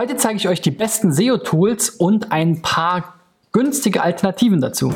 [0.00, 3.16] Heute zeige ich euch die besten SEO-Tools und ein paar
[3.52, 4.94] günstige Alternativen dazu.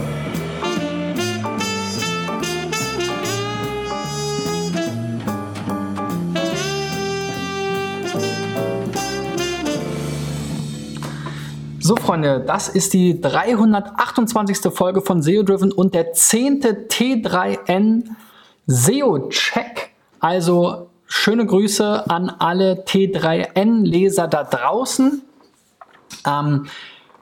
[11.80, 14.72] So, Freunde, das ist die 328.
[14.72, 16.62] Folge von SEO Driven und der 10.
[16.62, 18.04] T3N
[18.66, 19.90] SEO Check.
[20.18, 25.22] Also schöne Grüße an alle T3N-Leser da draußen.
[26.26, 26.66] Ähm,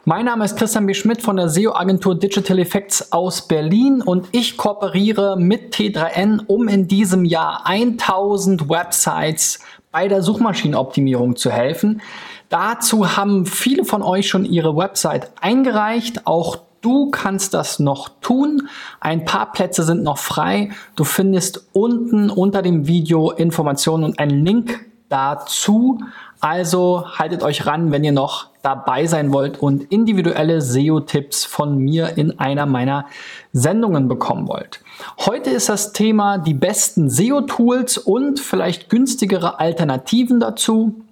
[0.05, 0.95] mein Name ist Christian B.
[0.95, 6.89] Schmidt von der SEO-Agentur Digital Effects aus Berlin und ich kooperiere mit T3N, um in
[6.89, 9.61] diesem Jahr 1000 Websites
[9.93, 12.03] bei der Suchmaschinenoptimierung zu helfen.
[12.49, 16.27] Dazu haben viele von euch schon ihre Website eingereicht.
[16.27, 18.69] Auch du kannst das noch tun.
[19.01, 20.71] Ein paar Plätze sind noch frei.
[20.95, 26.01] Du findest unten unter dem Video Informationen und einen Link dazu.
[26.41, 32.17] Also haltet euch ran, wenn ihr noch dabei sein wollt und individuelle SEO-Tipps von mir
[32.17, 33.07] in einer meiner
[33.53, 34.81] Sendungen bekommen wollt.
[35.19, 41.03] Heute ist das Thema die besten SEO-Tools und vielleicht günstigere Alternativen dazu.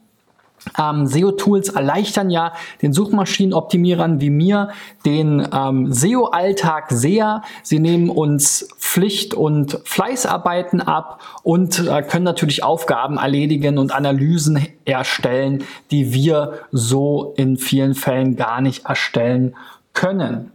[0.78, 4.70] Ähm, SEO-Tools erleichtern ja den Suchmaschinenoptimierern wie mir
[5.04, 7.42] den ähm, SEO-Alltag sehr.
[7.62, 14.66] Sie nehmen uns Pflicht- und Fleißarbeiten ab und äh, können natürlich Aufgaben erledigen und Analysen
[14.84, 19.56] erstellen, die wir so in vielen Fällen gar nicht erstellen
[19.92, 20.52] können.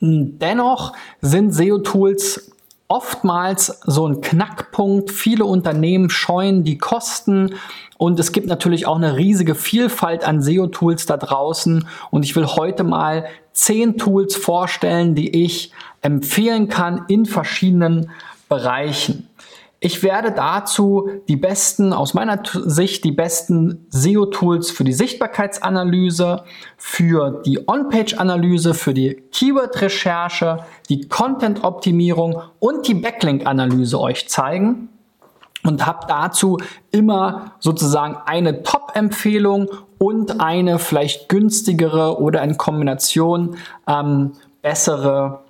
[0.00, 2.53] Dennoch sind SEO-Tools
[2.88, 5.10] oftmals so ein Knackpunkt.
[5.10, 7.54] Viele Unternehmen scheuen die Kosten
[7.96, 11.86] und es gibt natürlich auch eine riesige Vielfalt an SEO-Tools da draußen.
[12.10, 18.10] Und ich will heute mal zehn Tools vorstellen, die ich empfehlen kann in verschiedenen
[18.48, 19.28] Bereichen.
[19.84, 26.44] Ich werde dazu die besten, aus meiner Sicht, die besten SEO-Tools für die Sichtbarkeitsanalyse,
[26.78, 34.88] für die On-Page-Analyse, für die Keyword-Recherche, die Content-Optimierung und die Backlink-Analyse euch zeigen
[35.64, 36.56] und habe dazu
[36.90, 44.32] immer sozusagen eine Top-Empfehlung und eine vielleicht günstigere oder in Kombination ähm,
[44.62, 45.40] bessere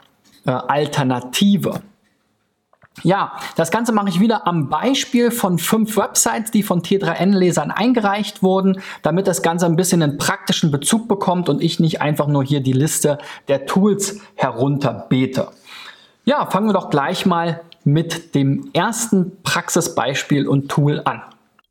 [0.45, 1.83] äh, Alternative.
[3.03, 8.43] Ja, das Ganze mache ich wieder am Beispiel von fünf Websites, die von T3N-Lesern eingereicht
[8.43, 12.45] wurden, damit das Ganze ein bisschen einen praktischen Bezug bekommt und ich nicht einfach nur
[12.45, 13.19] hier die Liste
[13.49, 15.49] der Tools herunterbete.
[16.25, 21.23] Ja, fangen wir doch gleich mal mit dem ersten Praxisbeispiel und Tool an.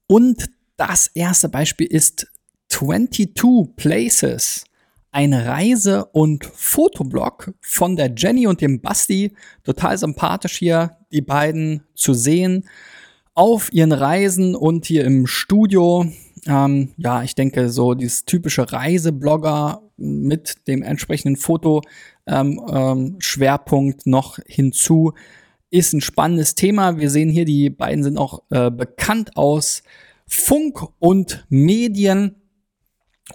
[0.08, 2.28] Und das erste Beispiel ist
[2.70, 4.66] 22 Places
[5.14, 9.34] ein Reise- und Fotoblog von der Jenny und dem Basti.
[9.64, 12.68] Total sympathisch hier, die beiden zu sehen
[13.36, 16.06] auf ihren Reisen und hier im Studio.
[16.46, 24.40] Ähm, ja, ich denke, so dieses typische Reiseblogger mit dem entsprechenden Fotoschwerpunkt ähm, ähm, noch
[24.46, 25.14] hinzu
[25.70, 26.98] ist ein spannendes Thema.
[26.98, 29.84] Wir sehen hier, die beiden sind auch äh, bekannt aus
[30.28, 32.36] Funk und Medien.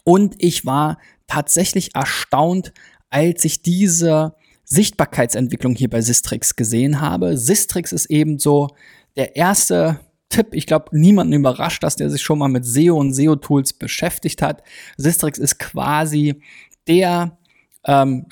[0.05, 2.73] Und ich war tatsächlich erstaunt,
[3.11, 4.35] als ich diese
[4.65, 7.39] Sichtbarkeitsentwicklung hier bei Sistrix gesehen habe.
[7.39, 8.69] Sistrix ist eben so
[9.17, 10.49] der erste Tipp.
[10.53, 14.63] Ich glaube, niemanden überrascht dass der sich schon mal mit SEO und SEO-Tools beschäftigt hat.
[14.97, 16.43] Sistrix ist quasi
[16.87, 17.39] der
[17.87, 18.27] ähm,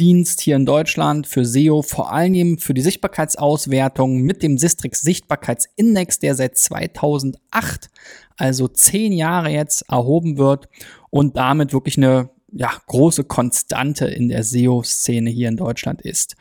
[0.00, 6.18] Standarddienst hier in Deutschland für SEO, vor allem für die Sichtbarkeitsauswertung mit dem Sistrix Sichtbarkeitsindex,
[6.18, 7.90] der seit 2008,
[8.38, 10.68] also zehn Jahre jetzt, erhoben wird
[11.10, 16.34] und damit wirklich eine ja, große Konstante in der SEO-Szene hier in Deutschland ist.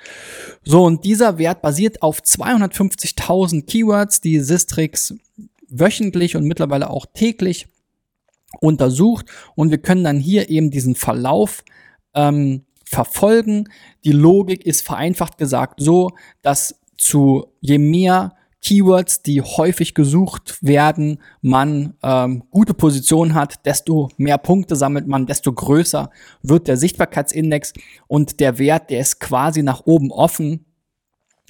[0.64, 5.16] So, und dieser Wert basiert auf 250.000 Keywords, die Sistrix
[5.68, 7.68] wöchentlich und mittlerweile auch täglich
[8.62, 9.26] untersucht.
[9.56, 11.64] Und wir können dann hier eben diesen Verlauf
[12.16, 13.70] ähm, verfolgen.
[14.04, 16.10] Die Logik ist vereinfacht gesagt so,
[16.42, 24.10] dass zu je mehr Keywords, die häufig gesucht werden, man ähm, gute Position hat, desto
[24.18, 26.10] mehr Punkte sammelt man, desto größer
[26.42, 27.74] wird der Sichtbarkeitsindex
[28.08, 30.66] und der Wert, der ist quasi nach oben offen.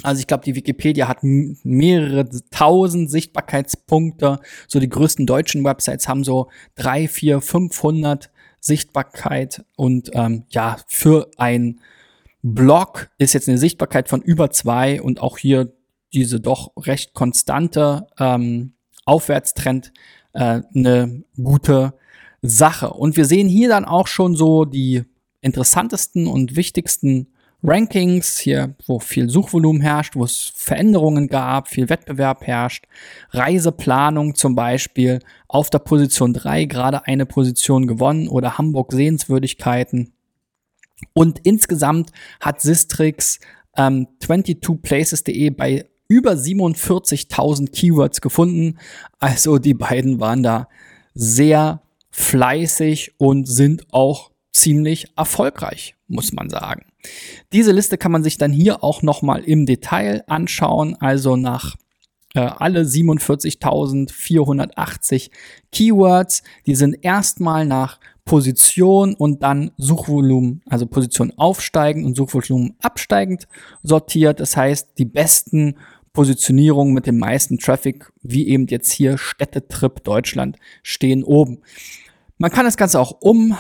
[0.04, 4.40] Also ich glaube, die Wikipedia hat mehrere tausend Sichtbarkeitspunkte.
[4.68, 8.30] So die größten deutschen Websites haben so drei, vier, 500
[8.60, 11.82] Sichtbarkeit und ähm, ja, für ein
[12.42, 15.74] Blog ist jetzt eine Sichtbarkeit von über zwei und auch hier
[16.14, 18.74] diese doch recht konstante ähm,
[19.06, 19.92] Aufwärtstrend
[20.34, 21.94] äh, eine gute
[22.42, 22.92] Sache.
[22.92, 25.04] Und wir sehen hier dann auch schon so die
[25.42, 27.28] interessantesten und wichtigsten
[27.62, 32.86] Rankings, hier, wo viel Suchvolumen herrscht, wo es Veränderungen gab, viel Wettbewerb herrscht.
[33.32, 40.14] Reiseplanung zum Beispiel auf der Position 3 gerade eine Position gewonnen oder Hamburg Sehenswürdigkeiten.
[41.14, 43.40] Und insgesamt hat Sistrix
[43.76, 48.80] ähm, 22places.de bei über 47.000 Keywords gefunden.
[49.20, 50.70] Also die beiden waren da
[51.14, 56.89] sehr fleißig und sind auch ziemlich erfolgreich, muss man sagen.
[57.54, 61.76] Diese Liste kann man sich dann hier auch nochmal im Detail anschauen, also nach
[62.36, 65.32] äh, alle 47.480
[65.72, 66.44] Keywords.
[66.66, 73.48] Die sind erstmal nach Position und dann Suchvolumen, also Position aufsteigend und Suchvolumen absteigend
[73.82, 74.40] sortiert.
[74.40, 75.78] Das heißt, die besten
[76.14, 81.62] Positionierungen mit dem meisten Traffic, wie eben jetzt hier Städtetrip Deutschland, stehen oben.
[82.38, 83.58] Man kann das Ganze auch um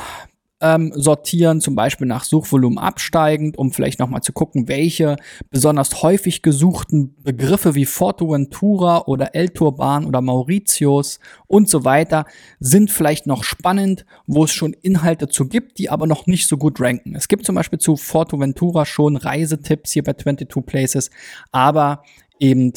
[0.61, 5.15] ähm, sortieren, zum Beispiel nach Suchvolumen absteigend, um vielleicht nochmal zu gucken, welche
[5.49, 12.25] besonders häufig gesuchten Begriffe wie Fortuventura oder El Turban oder Mauritius und so weiter
[12.59, 16.57] sind vielleicht noch spannend, wo es schon Inhalte zu gibt, die aber noch nicht so
[16.57, 17.15] gut ranken.
[17.15, 21.09] Es gibt zum Beispiel zu Fortuventura schon Reisetipps hier bei 22 Places,
[21.51, 22.03] aber
[22.39, 22.73] eben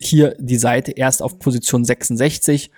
[0.00, 2.70] hier die Seite erst auf Position 66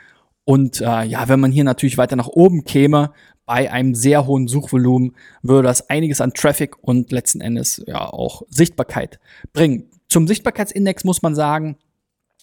[0.44, 3.12] und äh, ja, wenn man hier natürlich weiter nach oben käme,
[3.46, 8.43] bei einem sehr hohen Suchvolumen würde das einiges an Traffic und letzten Endes ja auch
[8.49, 9.20] Sichtbarkeit
[9.52, 9.91] bringen.
[10.08, 11.76] Zum Sichtbarkeitsindex muss man sagen,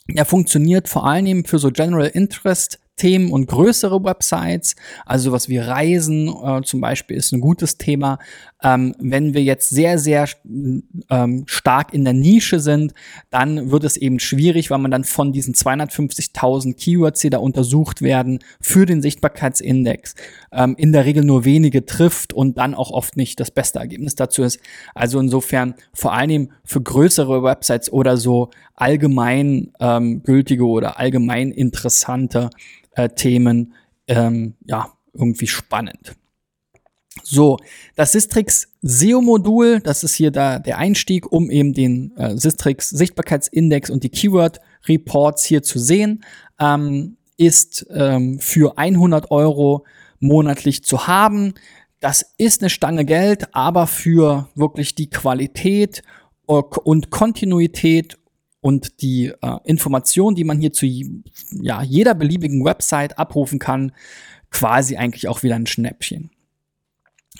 [0.07, 4.75] er funktioniert vor allem für so General Interest Themen und größere Websites,
[5.07, 8.19] also sowas wie Reisen äh, zum Beispiel ist ein gutes Thema.
[8.61, 10.27] Ähm, wenn wir jetzt sehr, sehr
[11.09, 12.93] ähm, stark in der Nische sind,
[13.31, 18.03] dann wird es eben schwierig, weil man dann von diesen 250.000 Keywords, die da untersucht
[18.03, 20.13] werden, für den Sichtbarkeitsindex
[20.51, 24.13] ähm, in der Regel nur wenige trifft und dann auch oft nicht das beste Ergebnis
[24.13, 24.59] dazu ist.
[24.93, 32.51] Also insofern vor allem für größere Websites oder so allgemein ähm, gültige oder allgemein interessante
[32.91, 33.73] äh, Themen
[34.07, 36.15] ähm, ja irgendwie spannend.
[37.23, 37.57] So,
[37.95, 43.89] das Sistrix SEO-Modul, das ist hier da der Einstieg, um eben den äh, Sistrix Sichtbarkeitsindex
[43.89, 46.23] und die Keyword Reports hier zu sehen,
[46.59, 49.85] ähm, ist ähm, für 100 Euro
[50.19, 51.53] monatlich zu haben.
[51.99, 56.03] Das ist eine Stange Geld, aber für wirklich die Qualität
[56.47, 58.17] äh, und Kontinuität
[58.61, 63.91] und die äh, Information, die man hier zu ja, jeder beliebigen Website abrufen kann,
[64.51, 66.29] quasi eigentlich auch wieder ein Schnäppchen.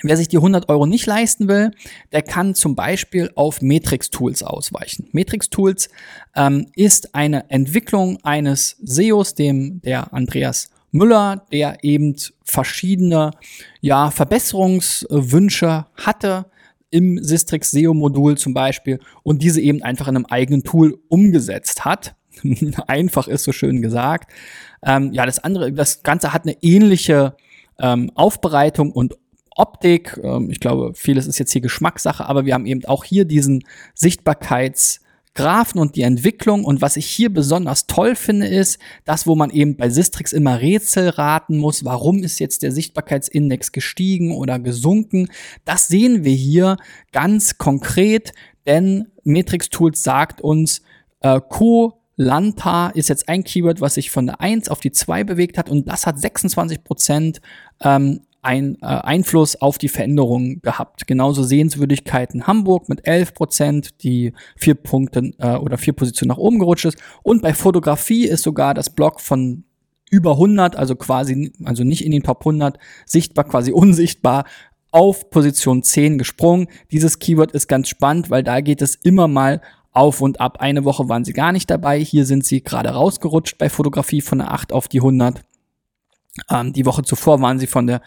[0.03, 1.71] Wer sich die 100 Euro nicht leisten will,
[2.11, 5.07] der kann zum Beispiel auf Matrix Tools ausweichen.
[5.11, 5.89] Matrix Tools
[6.35, 13.31] ähm, ist eine Entwicklung eines SEOs, dem der Andreas Müller, der eben verschiedene
[13.79, 16.50] ja, Verbesserungswünsche hatte
[16.91, 22.15] im Sistrix SEO-Modul zum Beispiel und diese eben einfach in einem eigenen Tool umgesetzt hat.
[22.87, 24.31] einfach ist so schön gesagt.
[24.83, 27.35] Ähm, ja, das andere, das Ganze hat eine ähnliche
[27.79, 29.17] ähm, Aufbereitung und
[29.55, 30.19] Optik.
[30.23, 33.63] Ähm, ich glaube, vieles ist jetzt hier Geschmackssache, aber wir haben eben auch hier diesen
[33.95, 35.00] Sichtbarkeits-
[35.33, 36.65] Graphen und die Entwicklung.
[36.65, 40.59] Und was ich hier besonders toll finde, ist, das, wo man eben bei Sistrix immer
[40.59, 45.29] Rätsel raten muss, warum ist jetzt der Sichtbarkeitsindex gestiegen oder gesunken.
[45.65, 46.77] Das sehen wir hier
[47.11, 48.33] ganz konkret,
[48.65, 50.81] denn Matrix Tools sagt uns,
[51.21, 55.23] äh, Co Lanta ist jetzt ein Keyword, was sich von der 1 auf die 2
[55.23, 57.41] bewegt hat und das hat 26 Prozent
[57.81, 61.05] ähm, ein, äh, Einfluss auf die Veränderungen gehabt.
[61.07, 66.59] Genauso Sehenswürdigkeiten Hamburg mit 11 Prozent, die vier Punkte äh, oder vier Positionen nach oben
[66.59, 66.97] gerutscht ist.
[67.23, 69.63] Und bei Fotografie ist sogar das Blog von
[70.09, 74.45] über 100, also quasi, also nicht in den Top 100, sichtbar, quasi unsichtbar,
[74.91, 76.67] auf Position 10 gesprungen.
[76.91, 79.61] Dieses Keyword ist ganz spannend, weil da geht es immer mal
[79.91, 80.57] auf und ab.
[80.59, 81.99] Eine Woche waren sie gar nicht dabei.
[81.99, 85.41] Hier sind sie gerade rausgerutscht bei Fotografie von der 8 auf die 100.
[86.49, 88.01] Ähm, die Woche zuvor waren sie von der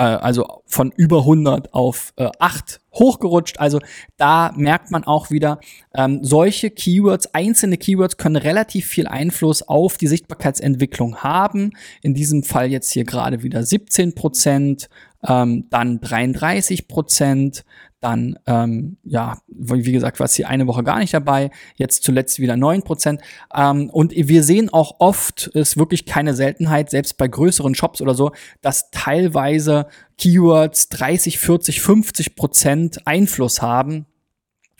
[0.00, 3.60] äh, also von über 100 auf äh, 8 hochgerutscht.
[3.60, 3.80] Also
[4.16, 5.60] da merkt man auch wieder,
[5.94, 11.72] ähm, solche Keywords, einzelne Keywords können relativ viel Einfluss auf die Sichtbarkeitsentwicklung haben.
[12.02, 14.88] In diesem Fall jetzt hier gerade wieder 17 Prozent,
[15.26, 17.64] ähm, dann 33 Prozent,
[18.00, 22.38] dann, ähm, ja, wie gesagt, war es hier eine Woche gar nicht dabei, jetzt zuletzt
[22.38, 23.20] wieder neun Prozent.
[23.54, 28.14] Ähm, und wir sehen auch oft, ist wirklich keine Seltenheit, selbst bei größeren Shops oder
[28.14, 29.86] so, dass teilweise
[30.16, 34.06] Keywords 30, 40, 50 Prozent Einfluss haben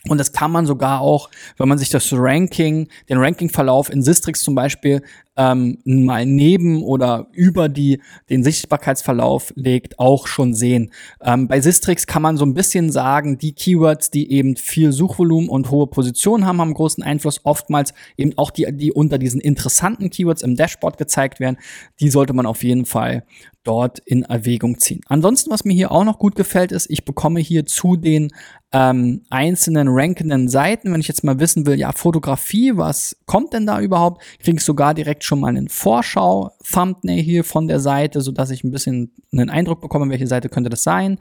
[0.08, 1.28] Und das kann man sogar auch,
[1.58, 5.02] wenn man sich das Ranking, den Rankingverlauf in Sistrix zum Beispiel
[5.36, 10.90] ähm, mal neben oder über die, den Sichtbarkeitsverlauf legt, auch schon sehen.
[11.22, 15.50] Ähm, bei Sistrix kann man so ein bisschen sagen, die Keywords, die eben viel Suchvolumen
[15.50, 17.40] und hohe Positionen haben, haben großen Einfluss.
[17.44, 21.58] Oftmals eben auch die, die unter diesen interessanten Keywords im Dashboard gezeigt werden.
[22.00, 23.24] Die sollte man auf jeden Fall
[23.62, 25.00] dort in Erwägung ziehen.
[25.06, 28.32] Ansonsten, was mir hier auch noch gut gefällt, ist, ich bekomme hier zu den
[28.72, 33.66] ähm, einzelnen rankenden Seiten, wenn ich jetzt mal wissen will, ja, Fotografie, was kommt denn
[33.66, 38.32] da überhaupt, kriege ich sogar direkt schon mal einen Vorschau-Thumbnail hier von der Seite, so
[38.32, 41.18] dass ich ein bisschen einen Eindruck bekomme, welche Seite könnte das sein.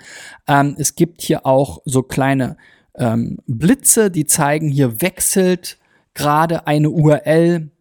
[0.48, 2.56] Ähm, es gibt hier auch so kleine
[2.96, 5.78] ähm, Blitze, die zeigen, hier wechselt
[6.14, 7.72] gerade eine URL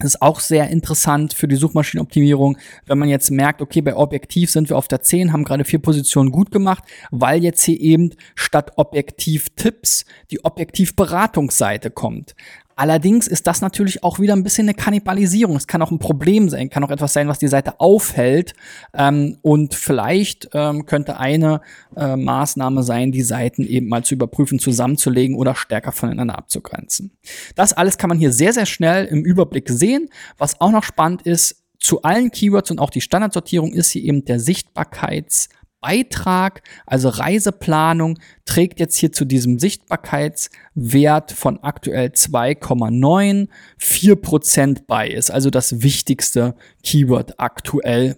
[0.00, 4.50] das ist auch sehr interessant für die Suchmaschinenoptimierung, wenn man jetzt merkt, okay, bei Objektiv
[4.50, 8.10] sind wir auf der 10, haben gerade vier Positionen gut gemacht, weil jetzt hier eben
[8.34, 12.34] statt Objektiv-Tipps die Objektiv-Beratungsseite kommt.
[12.80, 15.54] Allerdings ist das natürlich auch wieder ein bisschen eine Kannibalisierung.
[15.54, 18.54] Es kann auch ein Problem sein, kann auch etwas sein, was die Seite aufhält.
[18.94, 21.60] Ähm, und vielleicht ähm, könnte eine
[21.94, 27.10] äh, Maßnahme sein, die Seiten eben mal zu überprüfen, zusammenzulegen oder stärker voneinander abzugrenzen.
[27.54, 30.08] Das alles kann man hier sehr, sehr schnell im Überblick sehen.
[30.38, 34.24] Was auch noch spannend ist, zu allen Keywords und auch die Standardsortierung ist hier eben
[34.24, 44.86] der Sichtbarkeits- Beitrag, also Reiseplanung, trägt jetzt hier zu diesem Sichtbarkeitswert von aktuell 2,94 Prozent
[44.86, 45.08] bei.
[45.08, 48.16] Ist also das wichtigste Keyword aktuell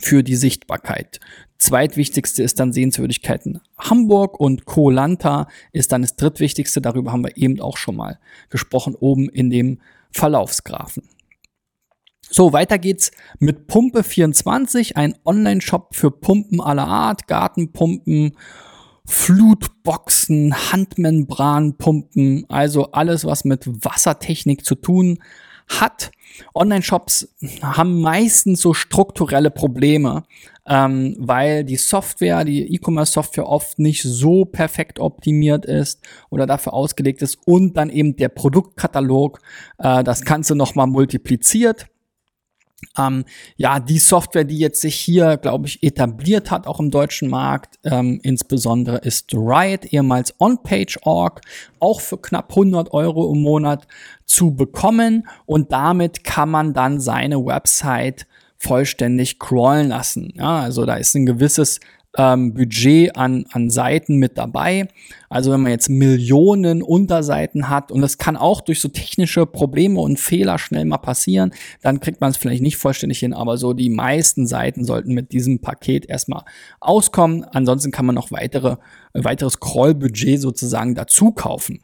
[0.00, 1.20] für die Sichtbarkeit.
[1.58, 6.80] Zweitwichtigste ist dann Sehenswürdigkeiten Hamburg und Koh-Lanta ist dann das drittwichtigste.
[6.80, 8.18] Darüber haben wir eben auch schon mal
[8.50, 11.04] gesprochen oben in dem Verlaufsgrafen.
[12.34, 13.10] So, weiter geht's
[13.40, 18.38] mit Pumpe24, ein Online-Shop für Pumpen aller Art, Gartenpumpen,
[19.04, 25.18] Flutboxen, Handmembranpumpen, also alles, was mit Wassertechnik zu tun
[25.68, 26.10] hat.
[26.54, 27.28] Online-Shops
[27.60, 30.22] haben meistens so strukturelle Probleme,
[30.66, 37.20] ähm, weil die Software, die E-Commerce-Software oft nicht so perfekt optimiert ist oder dafür ausgelegt
[37.20, 39.40] ist und dann eben der Produktkatalog
[39.76, 41.91] äh, das Ganze nochmal multipliziert.
[42.98, 43.24] Ähm,
[43.56, 47.78] ja, die Software, die jetzt sich hier, glaube ich, etabliert hat, auch im deutschen Markt,
[47.84, 51.40] ähm, insbesondere ist Riot, ehemals OnPage.org,
[51.80, 53.86] auch für knapp 100 Euro im Monat
[54.26, 58.26] zu bekommen und damit kann man dann seine Website
[58.58, 60.32] vollständig crawlen lassen.
[60.36, 61.80] Ja, also da ist ein gewisses
[62.16, 64.88] ähm, Budget an, an Seiten mit dabei.
[65.28, 70.00] Also wenn man jetzt Millionen Unterseiten hat und das kann auch durch so technische Probleme
[70.00, 73.72] und Fehler schnell mal passieren, dann kriegt man es vielleicht nicht vollständig hin, aber so
[73.72, 76.44] die meisten Seiten sollten mit diesem Paket erstmal
[76.80, 77.44] auskommen.
[77.44, 78.76] Ansonsten kann man noch weitere,
[79.14, 81.80] weiteres Crawl-Budget sozusagen dazu kaufen.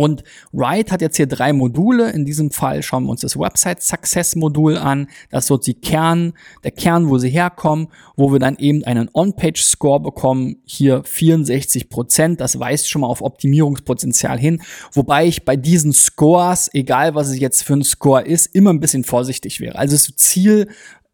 [0.00, 2.10] Und Write hat jetzt hier drei Module.
[2.10, 5.08] In diesem Fall schauen wir uns das Website Success Modul an.
[5.28, 6.32] Das so die Kern,
[6.64, 10.56] der Kern, wo sie herkommen, wo wir dann eben einen On-Page Score bekommen.
[10.64, 12.40] Hier 64 Prozent.
[12.40, 14.62] Das weist schon mal auf Optimierungspotenzial hin.
[14.94, 18.80] Wobei ich bei diesen Scores, egal was es jetzt für ein Score ist, immer ein
[18.80, 19.76] bisschen vorsichtig wäre.
[19.76, 20.68] Also das Ziel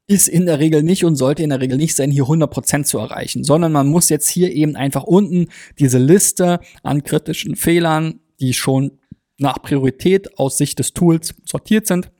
[0.07, 2.99] ist in der Regel nicht und sollte in der Regel nicht sein, hier 100% zu
[2.99, 5.49] erreichen, sondern man muss jetzt hier eben einfach unten
[5.81, 8.99] diese Liste an kritischen Fehlern die schon
[9.39, 12.11] nach Priorität aus Sicht des Tools sortiert sind,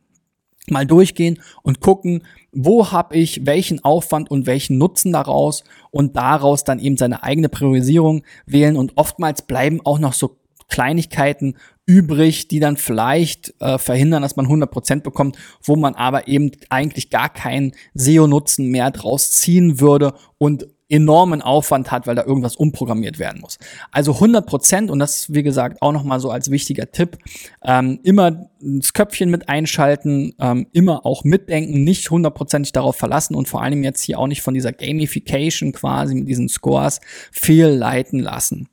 [0.69, 6.65] mal durchgehen und gucken, wo habe ich welchen Aufwand und welchen Nutzen daraus und daraus
[6.65, 8.77] dann eben seine eigene Priorisierung wählen.
[8.77, 11.57] Und oftmals bleiben auch noch so Kleinigkeiten
[11.87, 17.11] übrig, die dann vielleicht äh, verhindern, dass man 100% bekommt, wo man aber eben eigentlich
[17.11, 23.19] gar keinen SEO-Nutzen mehr draus ziehen würde und enormen Aufwand hat, weil da irgendwas umprogrammiert
[23.19, 23.59] werden muss.
[23.91, 27.19] Also 100 Prozent, und das wie gesagt auch nochmal so als wichtiger Tipp,
[27.65, 33.49] ähm, immer das Köpfchen mit einschalten, ähm, immer auch mitdenken, nicht hundertprozentig darauf verlassen und
[33.49, 37.01] vor allem jetzt hier auch nicht von dieser Gamification quasi mit diesen Scores
[37.33, 38.69] fehlleiten lassen.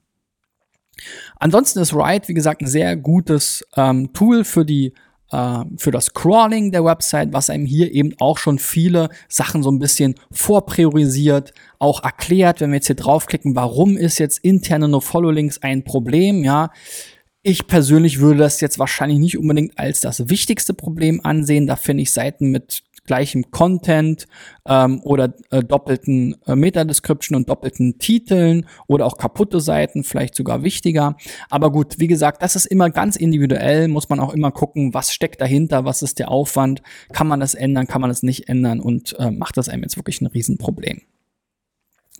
[1.38, 4.93] Ansonsten ist Ride, wie gesagt, ein sehr gutes ähm, Tool für die
[5.34, 9.72] äh, für das Crawling der Website, was einem hier eben auch schon viele Sachen so
[9.72, 15.62] ein bisschen vorpriorisiert, auch erklärt, wenn wir jetzt hier draufklicken, warum ist jetzt interne No-Follow-Links
[15.63, 16.72] ein Problem, ja.
[17.42, 21.68] Ich persönlich würde das jetzt wahrscheinlich nicht unbedingt als das wichtigste Problem ansehen.
[21.68, 24.27] Da finde ich Seiten mit gleichem Content
[24.65, 30.63] ähm, oder äh, doppelten äh, Meta-Description und doppelten Titeln oder auch kaputte Seiten, vielleicht sogar
[30.63, 31.15] wichtiger.
[31.50, 35.13] Aber gut, wie gesagt, das ist immer ganz individuell, muss man auch immer gucken, was
[35.13, 36.81] steckt dahinter, was ist der Aufwand,
[37.12, 39.98] kann man das ändern, kann man das nicht ändern und äh, macht das einem jetzt
[39.98, 41.01] wirklich ein Riesenproblem.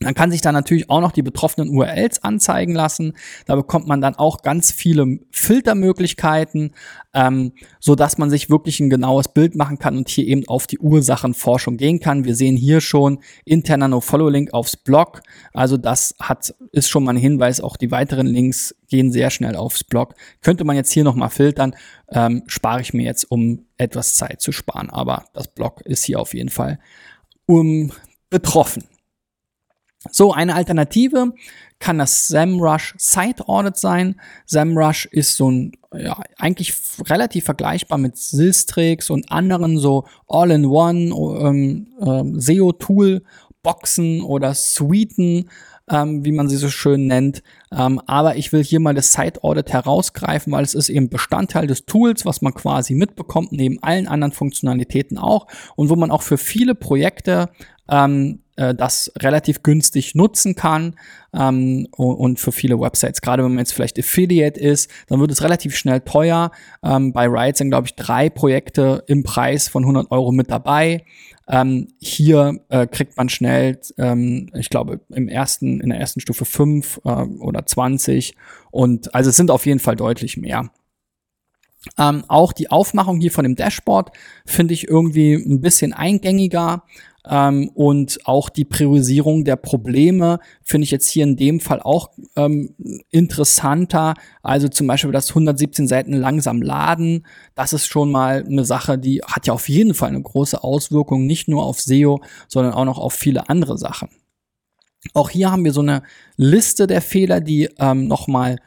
[0.04, 3.14] Man kann sich da natürlich auch noch die betroffenen URLs anzeigen lassen.
[3.46, 6.74] Da bekommt man dann auch ganz viele Filtermöglichkeiten,
[7.14, 10.68] ähm, so dass man sich wirklich ein genaues Bild machen kann und hier eben auf
[10.68, 12.26] die Ursachenforschung gehen kann.
[12.26, 15.22] Wir sehen hier schon interner No-Follow-Link aufs Blog.
[15.54, 17.62] Also das hat, ist schon mal ein Hinweis.
[17.62, 20.16] Auch die weiteren Links gehen sehr schnell aufs Blog.
[20.42, 21.76] Könnte man jetzt hier nochmal filtern,
[22.10, 24.90] ähm, spare ich mir jetzt, um etwas Zeit zu sparen.
[24.90, 26.80] Aber das Blog ist hier auf jeden Fall
[27.46, 27.92] um
[28.30, 28.84] betroffen.
[30.12, 31.34] So, eine Alternative
[31.80, 34.20] kann das SEMrush Site Audit sein.
[34.46, 36.74] SEMrush ist so ein, ja, eigentlich
[37.08, 43.24] relativ vergleichbar mit Silstrix und anderen so All-in-One ähm, ähm, SEO-Tool
[43.64, 45.50] Boxen oder Suiten,
[45.90, 47.42] ähm, wie man sie so schön nennt.
[47.72, 51.66] Ähm, aber ich will hier mal das Site Audit herausgreifen, weil es ist eben Bestandteil
[51.66, 56.22] des Tools, was man quasi mitbekommt, neben allen anderen Funktionalitäten auch und wo man auch
[56.22, 57.50] für viele Projekte
[57.94, 60.96] ähm, äh, das relativ günstig nutzen kann
[61.32, 63.22] ähm, und für viele Websites.
[63.22, 66.52] Gerade wenn man jetzt vielleicht Affiliate ist, dann wird es relativ schnell teuer.
[66.84, 71.06] Ähm, bei Riot sind, glaube ich, drei Projekte im Preis von 100 Euro mit dabei.
[71.48, 76.46] Ähm, hier äh, kriegt man schnell, ähm, ich glaube, im ersten, in der ersten Stufe
[76.46, 78.36] fünf äh, oder 20
[78.72, 80.72] und also es sind auf jeden Fall deutlich mehr.
[81.98, 84.12] Ähm, auch die Aufmachung hier von dem Dashboard
[84.46, 86.84] finde ich irgendwie ein bisschen eingängiger.
[87.30, 92.10] Ähm, und auch die Priorisierung der Probleme finde ich jetzt hier in dem Fall auch
[92.36, 92.76] ähm,
[93.10, 94.14] interessanter.
[94.42, 97.26] Also zum Beispiel das 117 Seiten langsam laden.
[97.56, 101.26] Das ist schon mal eine Sache, die hat ja auf jeden Fall eine große Auswirkung,
[101.26, 104.10] nicht nur auf SEO, sondern auch noch auf viele andere Sachen.
[105.14, 106.04] Auch hier haben wir so eine
[106.38, 108.58] Liste der Fehler, die ähm, nochmal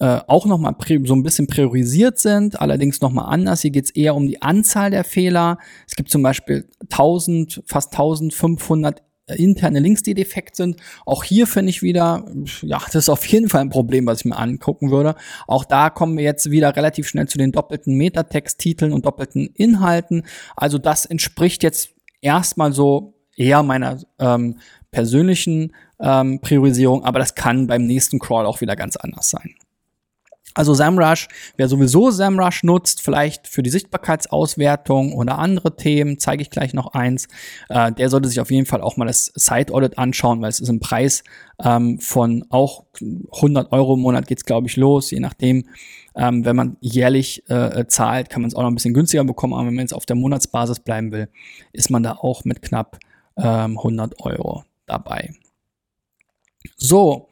[0.00, 3.60] äh, auch nochmal so ein bisschen priorisiert sind, allerdings nochmal anders.
[3.60, 5.58] Hier geht es eher um die Anzahl der Fehler.
[5.86, 9.02] Es gibt zum Beispiel 1000, fast 1500
[9.36, 10.76] interne Links, die defekt sind.
[11.06, 12.24] Auch hier finde ich wieder,
[12.62, 15.14] ja, das ist auf jeden Fall ein Problem, was ich mir angucken würde.
[15.46, 20.24] Auch da kommen wir jetzt wieder relativ schnell zu den doppelten Metatext-Titeln und doppelten Inhalten.
[20.56, 21.90] Also das entspricht jetzt
[22.22, 24.58] erstmal so eher meiner ähm,
[24.90, 29.54] persönlichen ähm, Priorisierung, aber das kann beim nächsten Crawl auch wieder ganz anders sein.
[30.54, 36.50] Also SEMrush, wer sowieso SEMrush nutzt, vielleicht für die Sichtbarkeitsauswertung oder andere Themen, zeige ich
[36.50, 37.28] gleich noch eins,
[37.68, 40.58] äh, der sollte sich auf jeden Fall auch mal das Site Audit anschauen, weil es
[40.58, 41.22] ist ein Preis
[41.62, 45.66] ähm, von auch 100 Euro im Monat geht's glaube ich los, je nachdem.
[46.16, 49.54] Ähm, wenn man jährlich äh, zahlt, kann man es auch noch ein bisschen günstiger bekommen,
[49.54, 51.28] aber wenn man jetzt auf der Monatsbasis bleiben will,
[51.72, 52.98] ist man da auch mit knapp
[53.36, 55.34] ähm, 100 Euro dabei.
[56.76, 57.28] So,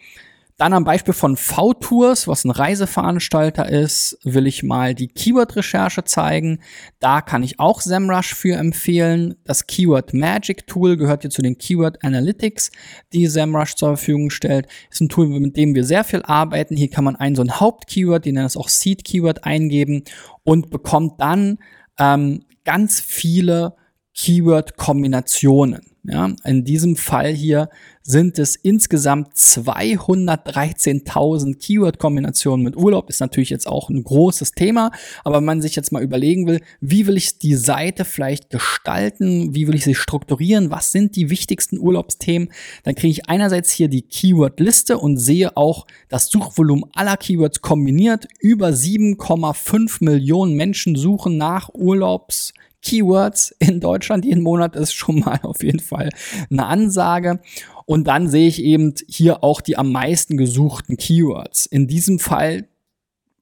[0.59, 6.59] dann am Beispiel von V-Tours, was ein Reiseveranstalter ist, will ich mal die Keyword-Recherche zeigen.
[6.99, 9.37] Da kann ich auch SEMrush für empfehlen.
[9.45, 12.73] Das Keyword Magic Tool gehört hier zu den Keyword Analytics,
[13.13, 14.67] die SEMrush zur Verfügung stellt.
[14.91, 16.77] Ist ein Tool, mit dem wir sehr viel arbeiten.
[16.77, 20.03] Hier kann man ein so ein Hauptkeyword, die nennen es auch Seed Keyword eingeben
[20.43, 21.59] und bekommt dann
[22.01, 23.77] ähm, ganz viele
[24.19, 25.81] Keyword-Kombinationen.
[26.05, 27.69] Ja, in diesem Fall hier
[28.03, 33.11] sind es insgesamt 213.000 Keyword-Kombinationen mit Urlaub.
[33.11, 34.91] Ist natürlich jetzt auch ein großes Thema,
[35.23, 39.55] aber wenn man sich jetzt mal überlegen will, wie will ich die Seite vielleicht gestalten,
[39.55, 42.49] wie will ich sie strukturieren, was sind die wichtigsten Urlaubsthemen,
[42.85, 48.29] dann kriege ich einerseits hier die Keyword-Liste und sehe auch das Suchvolumen aller Keywords kombiniert.
[48.41, 55.41] Über 7,5 Millionen Menschen suchen nach Urlaubs Keywords in Deutschland jeden Monat ist schon mal
[55.43, 56.11] auf jeden Fall
[56.51, 57.41] eine Ansage.
[57.87, 61.67] Und dann sehe ich eben hier auch die am meisten gesuchten Keywords.
[61.67, 62.69] In diesem Fall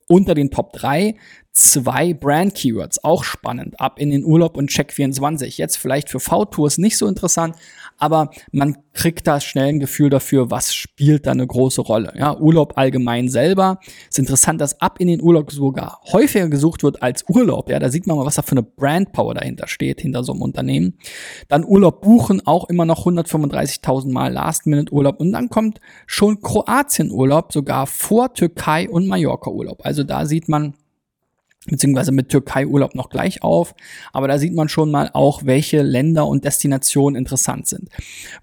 [0.09, 1.17] unter den Top 3
[1.57, 3.03] zwei Brand-Keywords.
[3.03, 3.81] Auch spannend.
[3.81, 5.57] Ab in den Urlaub und Check24.
[5.57, 7.57] Jetzt vielleicht für V-Tours nicht so interessant,
[7.97, 12.13] aber man kriegt da schnell ein Gefühl dafür, was spielt da eine große Rolle.
[12.15, 13.81] Ja, Urlaub allgemein selber.
[14.09, 17.71] Ist interessant, dass ab in den Urlaub sogar häufiger gesucht wird als Urlaub.
[17.71, 20.43] Ja, da sieht man mal, was da für eine Brand-Power dahinter steht, hinter so einem
[20.43, 20.99] Unternehmen.
[21.49, 25.21] Dann Urlaub buchen, auch immer noch 135.000 Mal Last-Minute-Urlaub.
[25.21, 29.87] Und dann kommt schon Kroatien-Urlaub, sogar vor Türkei und Mallorca-Urlaub.
[29.87, 30.75] Also da sieht man,
[31.67, 33.75] beziehungsweise mit Türkei-Urlaub noch gleich auf.
[34.13, 37.89] Aber da sieht man schon mal auch, welche Länder und Destinationen interessant sind.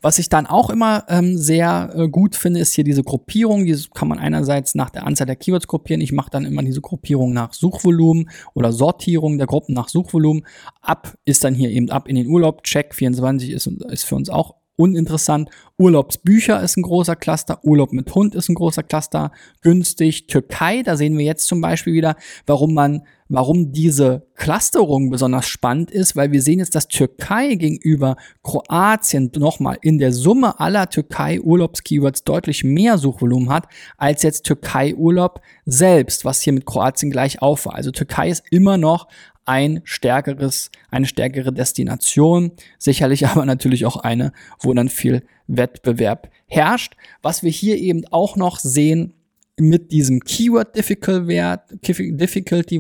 [0.02, 3.66] Was ich dann auch immer ähm, sehr äh, gut finde, ist hier diese Gruppierung.
[3.66, 6.02] Diese kann man einerseits nach der Anzahl der Keywords gruppieren.
[6.02, 10.46] Ich mache dann immer diese Gruppierung nach Suchvolumen oder Sortierung der Gruppen nach Suchvolumen.
[10.82, 12.64] Ab ist dann hier eben ab in den Urlaub.
[12.64, 15.50] Check 24 ist, ist für uns auch uninteressant.
[15.78, 19.32] Urlaubsbücher ist ein großer Cluster, Urlaub mit Hund ist ein großer Cluster,
[19.62, 20.28] günstig.
[20.28, 25.92] Türkei, da sehen wir jetzt zum Beispiel wieder, warum man, warum diese Clusterung besonders spannend
[25.92, 32.24] ist, weil wir sehen jetzt, dass Türkei gegenüber Kroatien nochmal in der Summe aller Türkei-Urlaubs-Keywords
[32.24, 37.76] deutlich mehr Suchvolumen hat, als jetzt Türkei-Urlaub selbst, was hier mit Kroatien gleich auf war.
[37.76, 39.08] Also Türkei ist immer noch
[39.46, 46.96] ein stärkeres, eine stärkere Destination, sicherlich aber natürlich auch eine, wo dann viel Wettbewerb herrscht.
[47.22, 49.14] Was wir hier eben auch noch sehen,
[49.60, 51.28] mit diesem Keyword Difficulty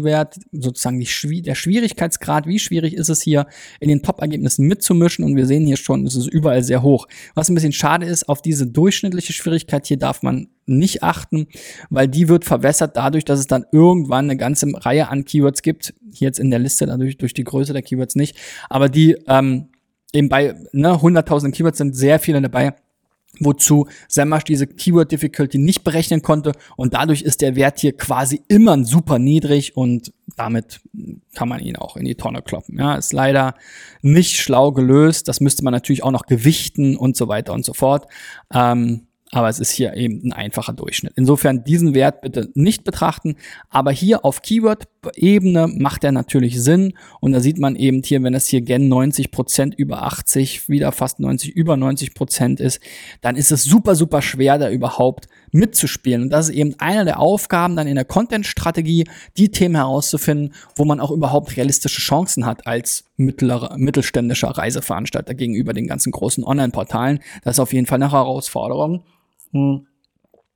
[0.04, 3.46] Wert, sozusagen die, der Schwierigkeitsgrad, wie schwierig ist es hier
[3.80, 7.08] in den Top-Ergebnissen mitzumischen und wir sehen hier schon, es ist überall sehr hoch.
[7.36, 11.48] Was ein bisschen schade ist, auf diese durchschnittliche Schwierigkeit hier darf man nicht achten,
[11.92, 15.94] weil die wird verwässert dadurch, dass es dann irgendwann eine ganze Reihe an Keywords gibt.
[16.12, 18.36] Hier jetzt in der Liste dadurch durch die Größe der Keywords nicht,
[18.70, 19.68] aber die ähm,
[20.12, 22.74] eben bei ne, 100.000 Keywords sind sehr viele dabei
[23.40, 28.42] wozu Semash diese Keyword Difficulty nicht berechnen konnte und dadurch ist der Wert hier quasi
[28.48, 30.82] immer super niedrig und damit
[31.36, 32.78] kann man ihn auch in die Tonne kloppen.
[32.78, 33.56] Ja, ist leider
[34.02, 35.28] nicht schlau gelöst.
[35.28, 38.08] Das müsste man natürlich auch noch gewichten und so weiter und so fort.
[38.54, 41.14] Ähm, aber es ist hier eben ein einfacher Durchschnitt.
[41.16, 43.36] Insofern diesen Wert bitte nicht betrachten,
[43.70, 48.34] aber hier auf Keyword-Ebene macht er natürlich Sinn und da sieht man eben hier, wenn
[48.34, 52.80] es hier gen 90 Prozent über 80, wieder fast 90, über 90 Prozent ist,
[53.22, 56.24] dann ist es super, super schwer, da überhaupt mitzuspielen.
[56.24, 59.06] Und das ist eben eine der Aufgaben dann in der Content-Strategie,
[59.38, 65.74] die Themen herauszufinden, wo man auch überhaupt realistische Chancen hat als mittlerer, mittelständischer Reiseveranstalter gegenüber
[65.74, 67.20] den ganzen großen Online-Portalen.
[67.44, 69.04] Das ist auf jeden Fall eine Herausforderung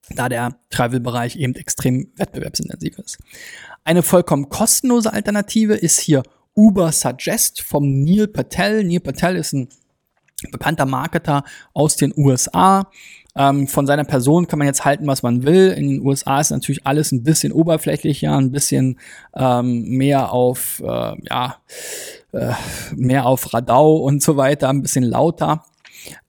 [0.09, 3.17] da der Travel-Bereich eben extrem wettbewerbsintensiv ist.
[3.83, 6.23] Eine vollkommen kostenlose Alternative ist hier
[6.55, 8.83] Uber Suggest vom Neil Patel.
[8.83, 9.69] Neil Patel ist ein
[10.51, 12.89] bekannter Marketer aus den USA.
[13.35, 15.69] Ähm, von seiner Person kann man jetzt halten, was man will.
[15.77, 18.99] In den USA ist natürlich alles ein bisschen oberflächlicher, ein bisschen
[19.35, 21.57] ähm, mehr auf, äh, ja,
[22.33, 22.53] äh,
[22.95, 25.63] mehr auf Radau und so weiter, ein bisschen lauter.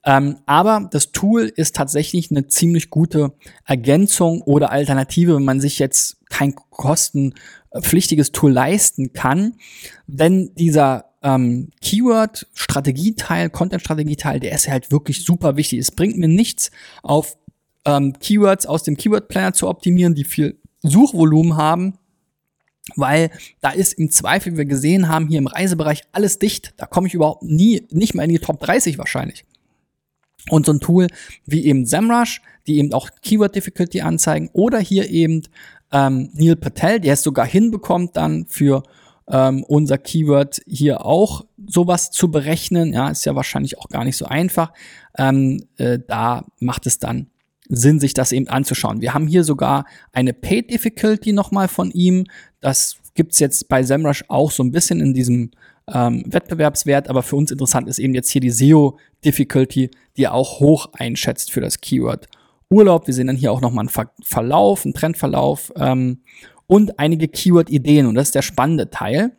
[0.04, 3.32] Ähm, aber das Tool ist tatsächlich eine ziemlich gute
[3.64, 9.54] Ergänzung oder Alternative, wenn man sich jetzt kein kostenpflichtiges Tool leisten kann.
[10.06, 15.80] Denn dieser ähm, Keyword-Strategieteil, Content-Strategieteil, der ist halt wirklich super wichtig.
[15.80, 16.70] Es bringt mir nichts,
[17.02, 17.36] auf
[17.84, 21.98] ähm, Keywords aus dem Keyword-Planner zu optimieren, die viel Suchvolumen haben,
[22.96, 26.74] weil da ist im Zweifel, wie wir gesehen haben, hier im Reisebereich alles dicht.
[26.76, 29.44] Da komme ich überhaupt nie, nicht mal in die Top 30 wahrscheinlich.
[30.50, 31.08] Und so ein Tool
[31.46, 35.42] wie eben SEMrush, die eben auch Keyword Difficulty anzeigen, oder hier eben
[35.92, 38.82] ähm, Neil Patel, der es sogar hinbekommt, dann für
[39.30, 42.92] ähm, unser Keyword hier auch sowas zu berechnen.
[42.92, 44.72] Ja, ist ja wahrscheinlich auch gar nicht so einfach.
[45.16, 47.28] Ähm, äh, da macht es dann
[47.68, 49.02] Sinn, sich das eben anzuschauen.
[49.02, 52.24] Wir haben hier sogar eine Paid Difficulty nochmal von ihm.
[52.60, 55.50] Das gibt's jetzt bei SEMrush auch so ein bisschen in diesem
[55.92, 60.60] ähm, Wettbewerbswert, aber für uns interessant ist eben jetzt hier die SEO-Difficulty, die er auch
[60.60, 62.28] hoch einschätzt für das Keyword
[62.70, 63.06] Urlaub.
[63.06, 66.22] Wir sehen dann hier auch nochmal einen Ver Verlauf, einen Trendverlauf ähm,
[66.66, 69.32] und einige Keyword-Ideen und das ist der spannende Teil.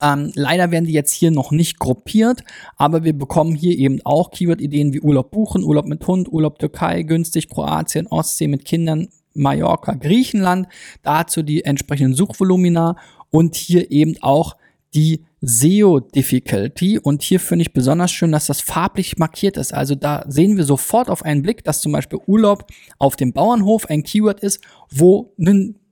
[0.00, 2.44] Ähm, leider werden die jetzt hier noch nicht gruppiert,
[2.76, 7.02] aber wir bekommen hier eben auch Keyword-Ideen wie Urlaub buchen, Urlaub mit Hund, Urlaub Türkei,
[7.02, 10.68] günstig, Kroatien, Ostsee mit Kindern, Mallorca, Griechenland,
[11.02, 12.96] dazu die entsprechenden Suchvolumina
[13.30, 14.56] und hier eben auch
[14.94, 19.72] die SEO Difficulty und hier finde ich besonders schön, dass das farblich markiert ist.
[19.74, 22.66] Also da sehen wir sofort auf einen Blick, dass zum Beispiel Urlaub
[22.98, 25.32] auf dem Bauernhof ein Keyword ist, wo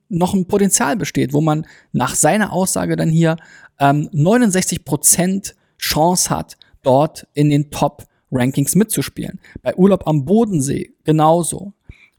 [0.09, 3.37] noch ein Potenzial besteht, wo man nach seiner Aussage dann hier
[3.79, 9.39] ähm, 69% Chance hat, dort in den Top Rankings mitzuspielen.
[9.61, 11.73] Bei Urlaub am Bodensee genauso.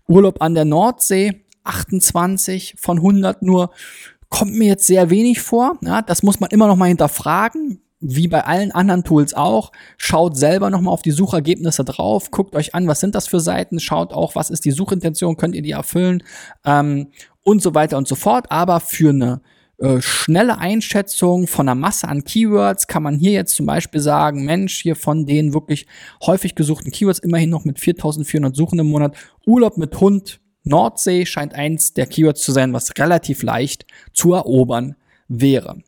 [0.09, 3.71] Urlaub an der Nordsee 28 von 100 nur
[4.33, 5.79] kommt mir jetzt sehr wenig vor.
[5.83, 9.73] Ja, das muss man immer noch mal hinterfragen, wie bei allen anderen Tools auch.
[9.99, 13.41] Schaut selber noch mal auf die Suchergebnisse drauf, guckt euch an, was sind das für
[13.41, 16.23] Seiten, schaut auch, was ist die Suchintention, könnt ihr die erfüllen
[16.65, 17.09] ähm,
[17.43, 18.51] und so weiter und so fort.
[18.51, 19.43] Aber für eine
[19.77, 24.47] äh, schnelle Einschätzung von der Masse an Keywords kann man hier jetzt zum Beispiel sagen,
[24.47, 25.87] Mensch, hier von den wirklich
[26.25, 29.15] häufig gesuchten Keywords immerhin noch mit 4400 Suchen im Monat,
[29.47, 34.97] Urlaub mit Hund Nordsee scheint eins der Keywords zu sein, was relativ leicht zu erobern
[35.29, 35.83] wäre.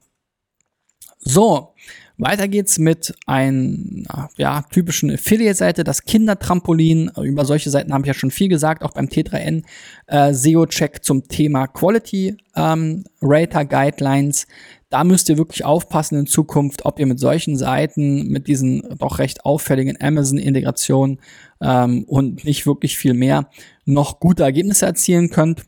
[1.20, 1.74] So,
[2.16, 7.10] weiter geht's mit einer ja, typischen Affiliate-Seite, das Kindertrampolin.
[7.20, 9.64] Über solche Seiten habe ich ja schon viel gesagt, auch beim T3N
[10.06, 14.46] äh, SEO-Check zum Thema Quality ähm, Rater Guidelines.
[14.94, 19.18] Da müsst ihr wirklich aufpassen in Zukunft, ob ihr mit solchen Seiten, mit diesen doch
[19.18, 21.20] recht auffälligen Amazon-Integrationen
[21.60, 23.50] ähm, und nicht wirklich viel mehr
[23.86, 25.64] noch gute Ergebnisse erzielen könnt.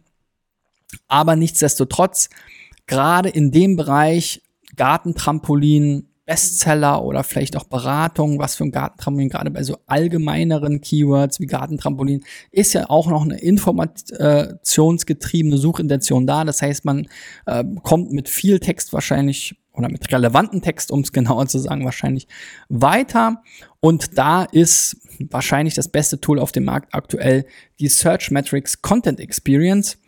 [1.09, 2.31] Aber nichtsdestotrotz,
[2.87, 4.43] gerade in dem Bereich
[4.77, 11.39] Gartentrampolin, Bestseller oder vielleicht auch Beratung, was für ein Gartentrampolin, gerade bei so allgemeineren Keywords
[11.39, 16.43] wie Gartentrampolin, ist ja auch noch eine informationsgetriebene Suchintention da.
[16.45, 17.07] Das heißt, man
[17.47, 21.85] äh, kommt mit viel Text wahrscheinlich oder mit relevanten Text, um es genauer zu sagen,
[21.85, 22.27] wahrscheinlich
[22.69, 23.43] weiter.
[23.81, 24.97] Und da ist
[25.31, 27.47] wahrscheinlich das beste Tool auf dem Markt aktuell
[27.79, 29.99] die Search Metrics Content Experience.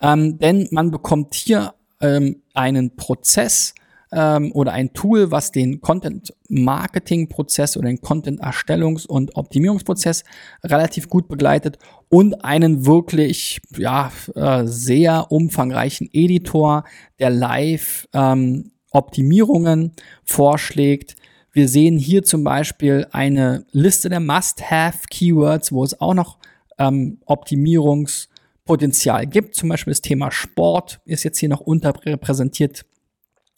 [0.00, 3.74] Ähm, denn man bekommt hier ähm, einen Prozess,
[4.12, 10.24] ähm, oder ein Tool, was den Content-Marketing-Prozess oder den Content-Erstellungs- und Optimierungsprozess
[10.64, 16.84] relativ gut begleitet und einen wirklich ja, äh, sehr umfangreichen Editor,
[17.18, 19.92] der live ähm, Optimierungen
[20.24, 21.16] vorschlägt.
[21.52, 26.38] Wir sehen hier zum Beispiel eine Liste der Must-Have-Keywords, wo es auch noch
[26.78, 29.54] ähm, Optimierungspotenzial gibt.
[29.54, 32.84] Zum Beispiel das Thema Sport ist jetzt hier noch unterrepräsentiert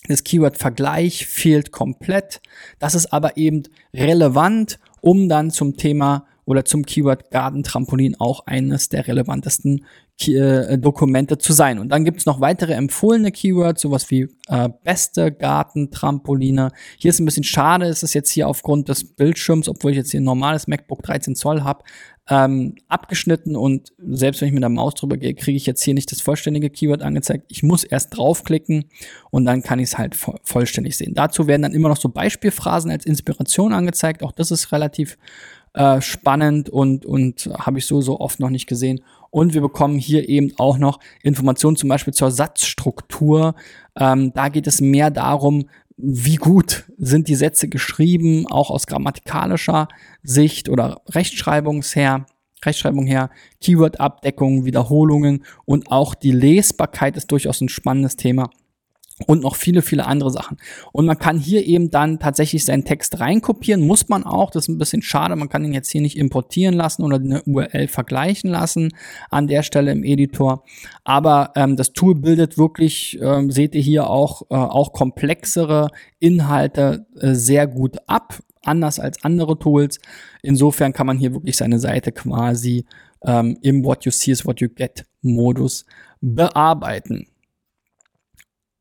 [0.09, 2.41] das Keyword Vergleich fehlt komplett.
[2.79, 8.47] Das ist aber eben relevant, um dann zum Thema oder zum Keyword Garden Trampolin auch
[8.47, 9.85] eines der relevantesten
[10.27, 11.79] äh, Dokumente zu sein.
[11.79, 16.73] Und dann gibt's noch weitere empfohlene Keywords, sowas wie äh, beste Gartentrampoline.
[16.97, 20.11] Hier ist ein bisschen schade, ist es jetzt hier aufgrund des Bildschirms, obwohl ich jetzt
[20.11, 21.85] hier ein normales MacBook 13 Zoll habe,
[22.31, 25.95] ähm, abgeschnitten und selbst wenn ich mit der Maus drüber gehe, kriege ich jetzt hier
[25.95, 27.47] nicht das vollständige Keyword angezeigt.
[27.49, 28.85] Ich muss erst draufklicken
[29.31, 31.15] und dann kann ich es halt vo vollständig sehen.
[31.15, 34.23] Dazu werden dann immer noch so Beispielphrasen als Inspiration angezeigt.
[34.23, 35.17] Auch das ist relativ
[35.73, 39.01] äh, spannend und, und habe ich so, so oft noch nicht gesehen.
[39.31, 43.55] Und wir bekommen hier eben auch noch Informationen zum Beispiel zur Satzstruktur.
[43.99, 49.89] Ähm, da geht es mehr darum, wie gut sind die Sätze geschrieben, auch aus grammatikalischer
[50.23, 52.27] Sicht oder Rechtschreibungsher.
[52.65, 53.31] Rechtschreibung her,
[53.61, 58.51] Keyword-Abdeckung, Wiederholungen und auch die Lesbarkeit ist durchaus ein spannendes Thema
[59.27, 60.59] und noch viele, viele andere Sachen.
[60.93, 64.69] Und man kann hier eben dann tatsächlich seinen Text reinkopieren, muss man auch, das ist
[64.69, 68.51] ein bisschen schade, man kann ihn jetzt hier nicht importieren lassen oder eine URL vergleichen
[68.51, 68.93] lassen
[69.31, 70.65] an der Stelle im Editor.
[71.05, 77.07] Aber ähm, das Tool bildet wirklich, ähm, seht ihr hier auch, äh, auch komplexere Inhalte
[77.21, 79.99] äh, sehr gut ab, anders als andere Tools.
[80.43, 82.85] Insofern kann man hier wirklich seine Seite quasi
[83.25, 85.85] ähm, im What You See is What You Get Modus
[86.21, 87.28] bearbeiten.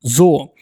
[0.00, 0.54] So,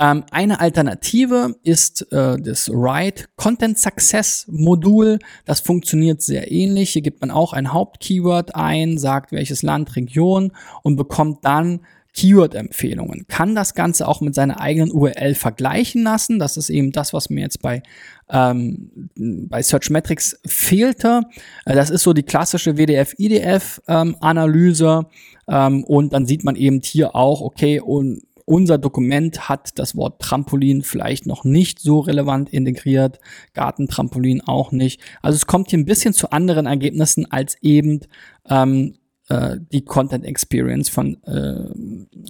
[0.00, 5.18] ähm, eine Alternative ist äh, das Write Content Success Modul.
[5.44, 6.90] Das funktioniert sehr ähnlich.
[6.90, 11.80] Hier gibt man auch ein Hauptkeyword ein, sagt welches Land, Region und bekommt dann
[12.14, 13.26] Keyword-Empfehlungen.
[13.28, 16.40] Kann das Ganze auch mit seiner eigenen URL vergleichen lassen.
[16.40, 17.82] Das ist eben das, was mir jetzt bei,
[18.28, 21.22] ähm, bei Searchmetrics fehlte.
[21.64, 25.06] Äh, das ist so die klassische WDF-IDF-Analyse.
[25.06, 25.08] Ähm,
[25.48, 30.20] ähm, und dann sieht man eben hier auch, okay, und unser Dokument hat das Wort
[30.20, 33.20] Trampolin vielleicht noch nicht so relevant integriert,
[33.52, 35.00] Gartentrampolin auch nicht.
[35.22, 38.00] Also es kommt hier ein bisschen zu anderen Ergebnissen als eben
[38.48, 38.96] ähm,
[39.28, 41.68] äh, die Content Experience von, äh,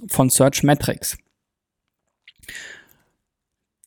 [0.07, 1.17] von Search Metrics.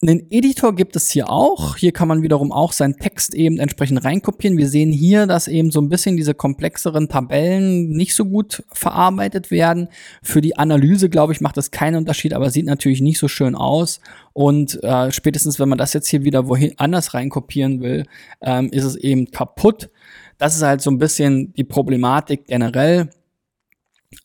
[0.05, 1.77] Einen Editor gibt es hier auch.
[1.77, 4.59] Hier kann man wiederum auch seinen Text eben entsprechend reinkopieren.
[4.59, 9.53] Wir sehen hier, dass eben so ein bisschen diese komplexeren Tabellen nicht so gut verarbeitet
[9.53, 9.87] werden.
[10.21, 13.55] Für die Analyse, glaube ich, macht das keinen Unterschied, aber sieht natürlich nicht so schön
[13.55, 14.01] aus.
[14.33, 18.05] Und äh, spätestens, wenn man das jetzt hier wieder wohin anders reinkopieren will,
[18.41, 19.89] ähm, ist es eben kaputt.
[20.37, 23.09] Das ist halt so ein bisschen die Problematik generell.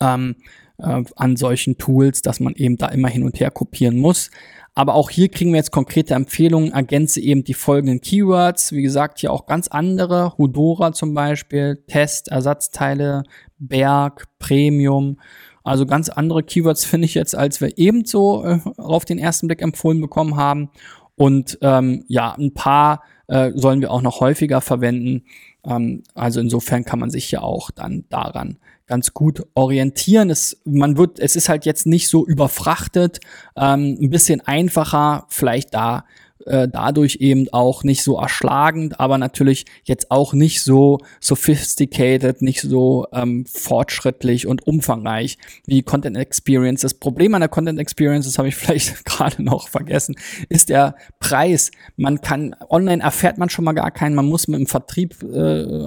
[0.02, 0.38] Ähm,
[0.80, 4.30] äh, an solchen Tools, dass man eben da immer hin und her kopieren muss.
[4.78, 8.74] Aber auch hier kriegen wir jetzt konkrete Empfehlungen, ergänze eben die folgenden Keywords.
[8.74, 10.38] Wie gesagt, hier auch ganz andere.
[10.38, 13.24] Hudora zum Beispiel, Test, Ersatzteile,
[13.58, 15.20] Berg, Premium.
[15.64, 19.64] Also ganz andere Keywords finde ich jetzt, als wir ebenso äh, auf den ersten Blick
[19.64, 20.70] empfohlen bekommen haben.
[21.16, 25.24] Und ähm, ja, ein paar äh, sollen wir auch noch häufiger verwenden.
[25.66, 30.30] Ähm, also insofern kann man sich ja auch dann daran ganz gut orientieren.
[30.30, 33.20] Es, man wird, es ist halt jetzt nicht so überfrachtet,
[33.56, 36.06] ähm, ein bisschen einfacher, vielleicht da
[36.48, 42.62] äh, dadurch eben auch nicht so erschlagend, aber natürlich jetzt auch nicht so sophisticated, nicht
[42.62, 46.82] so ähm, fortschrittlich und umfangreich wie Content Experience.
[46.82, 50.16] Das Problem an der Content Experience, das habe ich vielleicht gerade noch vergessen,
[50.50, 51.72] ist der Preis.
[51.96, 55.86] Man kann online erfährt man schon mal gar keinen, man muss mit dem Vertrieb äh,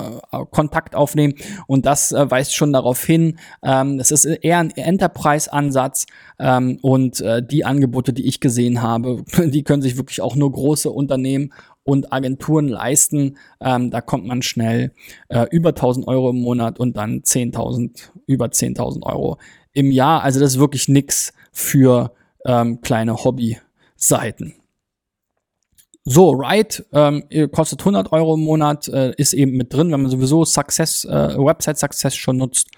[0.50, 1.34] Kontakt aufnehmen
[1.66, 3.38] und das äh, weist schon darauf hin.
[3.62, 6.06] Ähm, das ist eher ein Enterprise-Ansatz
[6.38, 10.49] ähm, und äh, die Angebote, die ich gesehen habe, die können sich wirklich auch nur
[10.52, 13.36] große Unternehmen und Agenturen leisten.
[13.60, 14.92] Ähm, da kommt man schnell
[15.28, 19.38] äh, über 1000 Euro im Monat und dann 10.000, über 10.000 Euro
[19.72, 20.22] im Jahr.
[20.22, 22.12] Also das ist wirklich nix für
[22.44, 24.54] ähm, kleine Hobby-Seiten.
[26.04, 30.10] So, Ride ähm, kostet 100 Euro im Monat, äh, ist eben mit drin, wenn man
[30.10, 32.68] sowieso Success, äh, Website Success schon nutzt.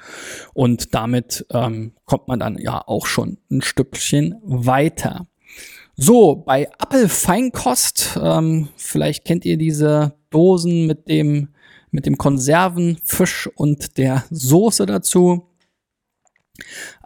[0.54, 5.26] Und damit ähm, kommt man dann ja auch schon ein Stückchen weiter.
[5.94, 11.48] So, bei Apple Feinkost, ähm, vielleicht kennt ihr diese Dosen mit dem,
[11.90, 15.48] mit dem Konservenfisch und der Soße dazu.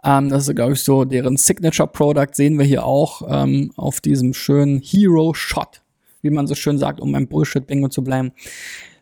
[0.03, 4.01] Ähm, das ist, glaube ich, so deren Signature Product, sehen wir hier auch ähm, auf
[4.01, 5.81] diesem schönen Hero Shot
[6.21, 8.31] wie man so schön sagt, um beim Bullshit-Bingo zu bleiben.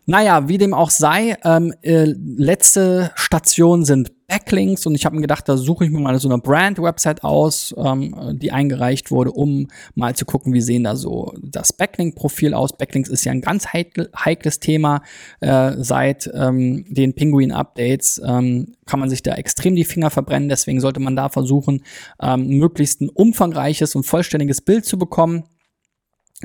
[0.08, 5.22] Naja, wie dem auch sei, ähm, äh, letzte Station sind Backlinks und ich habe mir
[5.22, 9.68] gedacht, da suche ich mir mal so eine Brand-Website aus, ähm, die eingereicht wurde, um
[9.94, 12.78] mal zu gucken, wie sehen da so das Backlink-Profil aus.
[12.78, 15.02] Backlinks ist ja ein ganz heikel, heikles Thema.
[15.42, 20.82] Äh, seit ähm, den Penguin-Updates ähm, kann man sich da extrem die Finger verbrennen, deswegen
[20.82, 21.84] sollte man da versuchen,
[22.22, 25.46] ähm, möglichst ein umfangreiches und vollständiges Bild zu bekommen.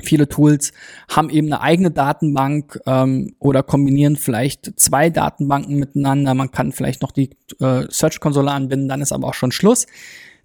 [0.01, 0.71] Viele Tools
[1.09, 6.33] haben eben eine eigene Datenbank ähm, oder kombinieren vielleicht zwei Datenbanken miteinander.
[6.33, 9.87] Man kann vielleicht noch die äh, Search-Konsole anbinden, dann ist aber auch schon Schluss.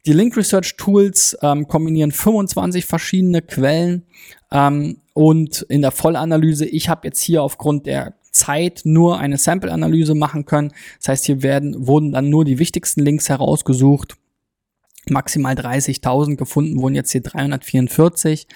[0.07, 4.05] Die Link Research Tools ähm, kombinieren 25 verschiedene Quellen
[4.53, 10.15] ähm, und in der Vollanalyse, ich habe jetzt hier aufgrund der Zeit nur eine Sample-Analyse
[10.15, 10.73] machen können.
[10.99, 14.17] Das heißt, hier werden, wurden dann nur die wichtigsten Links herausgesucht
[15.11, 18.47] maximal 30.000 gefunden wurden jetzt hier 344.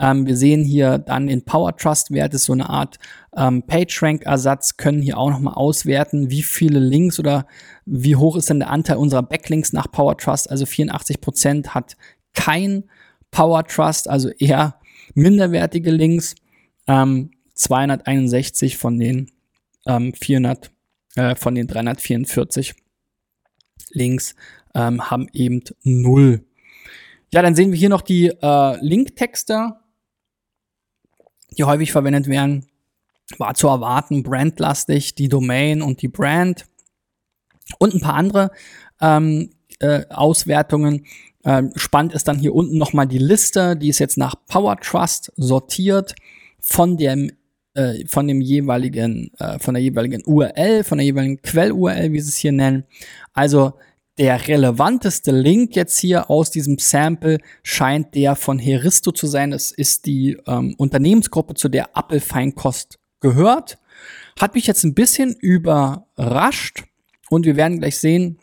[0.00, 2.98] Ähm, wir sehen hier dann den Power Trust Wert, ist so eine Art
[3.36, 7.46] ähm, PageRank Ersatz, können hier auch nochmal auswerten, wie viele Links oder
[7.84, 10.50] wie hoch ist denn der Anteil unserer Backlinks nach Power Trust.
[10.50, 11.96] Also 84 Prozent hat
[12.34, 12.84] kein
[13.30, 14.80] Power Trust, also eher
[15.14, 16.34] minderwertige Links.
[16.86, 19.30] Ähm, 261 von den
[19.86, 20.70] ähm, 400,
[21.16, 22.74] äh, von den 344
[23.90, 24.34] Links
[24.74, 26.44] ähm, haben eben null.
[27.32, 29.74] Ja, dann sehen wir hier noch die äh, Linktexte,
[31.56, 32.66] die häufig verwendet werden.
[33.36, 36.66] War zu erwarten, brandlastig, die Domain und die Brand
[37.78, 38.50] und ein paar andere
[39.00, 39.50] ähm,
[39.80, 41.04] äh, Auswertungen.
[41.44, 45.32] Ähm, spannend ist dann hier unten nochmal die Liste, die ist jetzt nach Power Trust
[45.36, 46.14] sortiert
[46.58, 47.30] von dem
[47.74, 52.30] äh, von dem jeweiligen, äh, von der jeweiligen URL, von der jeweiligen Quell-URL, wie sie
[52.30, 52.84] es hier nennen.
[53.34, 53.74] Also
[54.18, 59.52] der relevanteste Link jetzt hier aus diesem Sample scheint der von Heristo zu sein.
[59.52, 63.78] Das ist die ähm, Unternehmensgruppe, zu der Apple-Feinkost gehört.
[64.38, 66.84] Hat mich jetzt ein bisschen überrascht
[67.30, 68.38] und wir werden gleich sehen,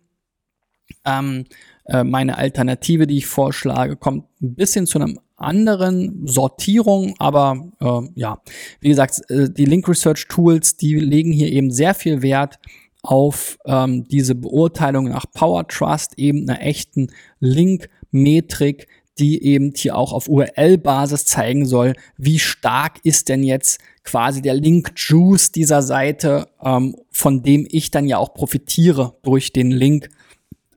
[1.06, 1.46] ähm,
[1.86, 8.20] äh, meine Alternative, die ich vorschlage, kommt ein bisschen zu einem anderen Sortierung, aber äh,
[8.20, 8.42] ja,
[8.80, 12.60] wie gesagt, äh, die Link Research Tools, die legen hier eben sehr viel Wert
[13.06, 17.08] auf ähm, diese Beurteilung nach Power Trust, eben einer echten
[17.40, 18.88] Link-Metrik,
[19.18, 24.56] die eben hier auch auf URL-Basis zeigen soll, wie stark ist denn jetzt quasi der
[24.56, 30.10] Link-Juice dieser Seite, ähm, von dem ich dann ja auch profitiere durch den Link,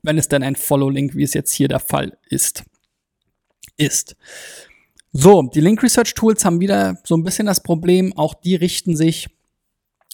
[0.03, 2.64] wenn es dann ein Follow-Link, wie es jetzt hier der Fall ist,
[3.77, 4.17] ist.
[5.12, 8.95] So, die Link Research Tools haben wieder so ein bisschen das Problem, auch die richten
[8.95, 9.29] sich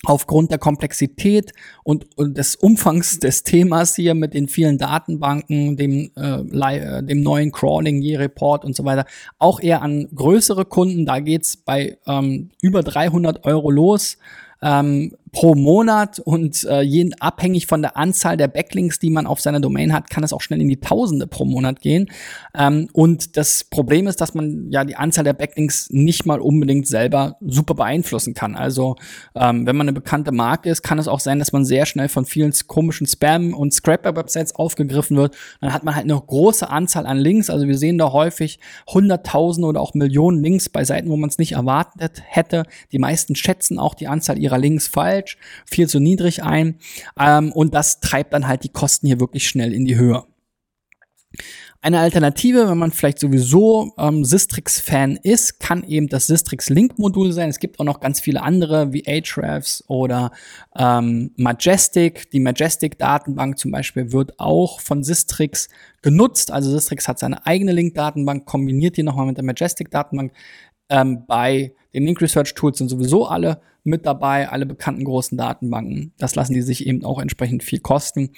[0.04, 6.10] aufgrund der Komplexität und, und, des Umfangs des Themas hier mit den vielen Datenbanken, dem,
[6.16, 9.06] äh, dem neuen Crawling, Je-Report und so weiter,
[9.38, 11.06] auch eher an größere Kunden.
[11.06, 14.18] Da geht's bei ähm, über 300 Euro los.
[14.62, 19.40] Ähm, pro Monat und äh, jeden, abhängig von der Anzahl der Backlinks, die man auf
[19.40, 22.08] seiner Domain hat, kann es auch schnell in die Tausende pro Monat gehen.
[22.56, 26.86] Ähm, und das Problem ist, dass man ja die Anzahl der Backlinks nicht mal unbedingt
[26.86, 28.54] selber super beeinflussen kann.
[28.54, 28.94] Also
[29.34, 32.08] ähm, wenn man eine bekannte Marke ist, kann es auch sein, dass man sehr schnell
[32.08, 35.36] von vielen komischen Spam- und Scraper-Websites aufgegriffen wird.
[35.60, 37.50] Dann hat man halt eine große Anzahl an Links.
[37.50, 41.38] Also wir sehen da häufig Hunderttausende oder auch Millionen Links bei Seiten, wo man es
[41.38, 42.62] nicht erwartet hätte.
[42.92, 46.78] Die meisten schätzen auch die Anzahl ihrer Links falsch falsch, viel zu niedrig ein.
[47.18, 50.24] Ähm, und das treibt dann halt die Kosten hier wirklich schnell in die Höhe.
[51.80, 57.50] Eine Alternative, wenn man vielleicht sowieso ähm, Sistrix-Fan ist, kann eben das Sistrix-Link-Modul sein.
[57.50, 60.30] Es gibt auch noch ganz viele andere wie Ahrefs oder
[60.78, 62.30] ähm, Majestic.
[62.30, 65.68] Die Majestic-Datenbank zum Beispiel wird auch von Sistrix
[66.00, 66.50] genutzt.
[66.50, 70.32] Also Sistrix hat seine eigene Link-Datenbank, kombiniert die nochmal mit der Majestic-Datenbank.
[70.88, 76.12] Ähm, bei den Link Research Tools sind sowieso alle mit dabei, alle bekannten großen Datenbanken.
[76.18, 78.30] Das lassen die sich eben auch entsprechend viel kosten.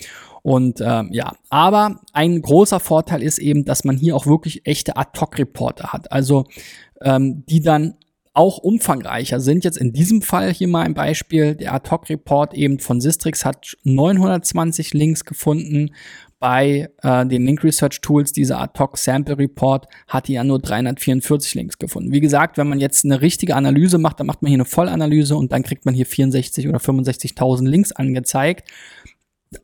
[0.43, 4.97] Und ähm, ja, aber ein großer Vorteil ist eben, dass man hier auch wirklich echte
[4.97, 6.13] Ad-Hoc-Reporter hat.
[6.13, 6.45] Also
[7.01, 7.95] ähm, die dann
[8.37, 9.65] auch umfangreicher sind.
[9.65, 11.55] Jetzt in diesem Fall hier mal ein Beispiel.
[11.55, 15.93] Der Ad-Hoc-Report eben von Sistrix hat 920 Links gefunden
[16.39, 21.79] bei äh, den Link Research Tools, dieser Ad-Hoc Sample Report, hat ja nur 344 Links
[21.79, 22.13] gefunden.
[22.13, 25.37] Wie gesagt, wenn man jetzt eine richtige Analyse macht, dann macht man hier eine Vollanalyse
[25.37, 28.69] und dann kriegt man hier 64 oder 65.000 Links angezeigt.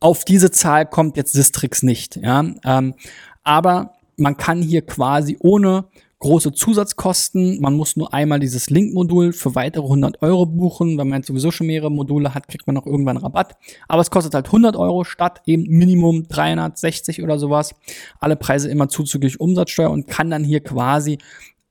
[0.01, 2.45] Auf diese Zahl kommt jetzt Sistrix nicht, ja.
[2.64, 2.95] Ähm,
[3.43, 5.87] aber man kann hier quasi ohne
[6.23, 7.61] große Zusatzkosten.
[7.61, 10.97] Man muss nur einmal dieses Link-Modul für weitere 100 Euro buchen.
[10.97, 13.57] Wenn man jetzt sowieso schon mehrere Module hat, kriegt man noch irgendwann Rabatt.
[13.89, 17.75] Aber es kostet halt 100 Euro statt eben Minimum 360 oder sowas.
[18.20, 21.18] Alle Preise immer zuzüglich Umsatzsteuer und kann dann hier quasi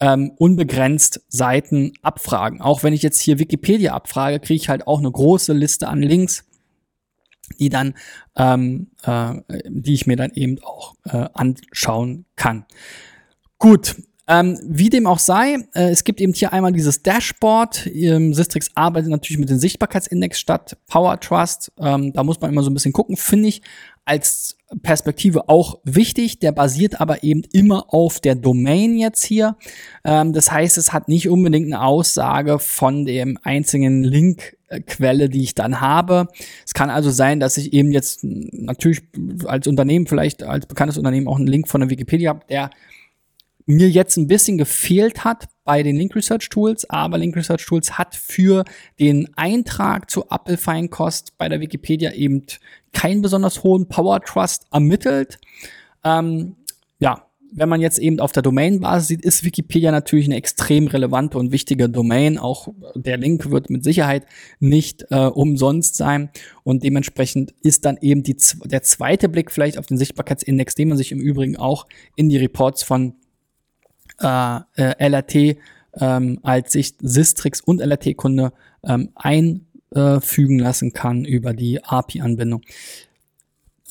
[0.02, 2.60] ähm, unbegrenzt Seiten abfragen.
[2.60, 6.02] Auch wenn ich jetzt hier Wikipedia abfrage, kriege ich halt auch eine große Liste an
[6.02, 6.46] Links
[7.60, 7.96] die dann,
[8.38, 9.34] ähm, äh,
[9.68, 12.66] die ich mir dann eben auch äh, anschauen kann.
[13.58, 13.98] Gut,
[14.28, 17.88] ähm, wie dem auch sei, äh, es gibt eben hier einmal dieses Dashboard.
[17.88, 21.72] Ähm, Sistrix arbeitet natürlich mit dem Sichtbarkeitsindex statt Power Trust.
[21.80, 23.62] Ähm, da muss man immer so ein bisschen gucken, finde ich
[24.06, 26.40] als Perspektive auch wichtig.
[26.40, 29.58] Der basiert aber eben immer auf der Domain jetzt hier.
[30.04, 35.56] Ähm, das heißt, es hat nicht unbedingt eine Aussage von dem einzigen Linkquelle, die ich
[35.56, 36.28] dann habe.
[36.66, 39.02] Es kann also sein, dass ich eben jetzt natürlich
[39.46, 42.70] als Unternehmen, vielleicht als bekanntes Unternehmen auch einen Link von der Wikipedia habe, der
[43.72, 47.98] mir jetzt ein bisschen gefehlt hat bei den Link Research Tools, aber Link Research Tools
[47.98, 48.66] hat für
[49.00, 52.44] den Eintrag zu Apple-Feinkost bei der Wikipedia eben
[52.94, 55.40] keinen besonders hohen Power Trust ermittelt.
[56.04, 56.56] Ähm,
[57.00, 61.38] ja, wenn man jetzt eben auf der Domain-Basis sieht, ist Wikipedia natürlich eine extrem relevante
[61.38, 62.38] und wichtige Domain.
[62.38, 64.26] Auch der Link wird mit Sicherheit
[64.60, 66.30] nicht äh, umsonst sein.
[66.64, 70.98] Und dementsprechend ist dann eben die, der zweite Blick vielleicht auf den Sichtbarkeitsindex, den man
[70.98, 73.16] sich im Übrigen auch in die Reports von
[74.20, 75.58] äh, äh LRT
[76.00, 78.54] ähm, als sich Sistrix und LRT-Kunde
[78.84, 82.62] ähm, einfügen lassen kann über die API-Anbindung.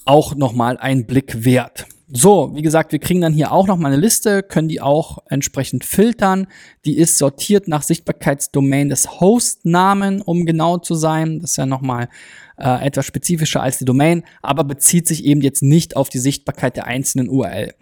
[0.04, 1.86] Auch nochmal ein Blick wert.
[2.12, 5.18] So, wie gesagt, wir kriegen dann hier auch noch mal eine Liste, können die auch
[5.28, 6.48] entsprechend filtern.
[6.84, 11.38] Die ist sortiert nach Sichtbarkeitsdomain des Hostnamen, um genau zu sein.
[11.38, 12.08] Das ist ja noch mal
[12.56, 16.76] äh, etwas spezifischer als die Domain, aber bezieht sich eben jetzt nicht auf die Sichtbarkeit
[16.76, 17.74] der einzelnen URL.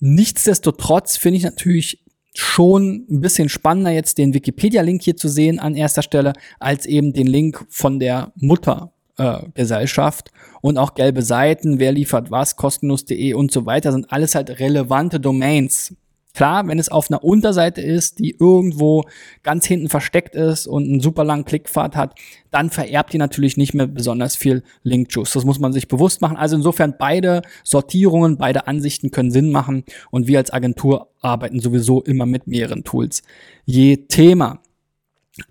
[0.00, 5.74] Nichtsdestotrotz finde ich natürlich schon ein bisschen spannender, jetzt den Wikipedia-Link hier zu sehen an
[5.74, 10.28] erster Stelle, als eben den Link von der Muttergesellschaft.
[10.28, 14.60] Äh, und auch gelbe Seiten, wer liefert was, kostenlos.de und so weiter, sind alles halt
[14.60, 15.94] relevante Domains.
[16.38, 19.02] Klar, wenn es auf einer Unterseite ist, die irgendwo
[19.42, 22.14] ganz hinten versteckt ist und einen super langen Klickpfad hat,
[22.52, 25.32] dann vererbt die natürlich nicht mehr besonders viel Link-Juice.
[25.32, 26.36] Das muss man sich bewusst machen.
[26.36, 29.82] Also insofern beide Sortierungen, beide Ansichten können Sinn machen
[30.12, 33.24] und wir als Agentur arbeiten sowieso immer mit mehreren Tools
[33.64, 34.62] je Thema.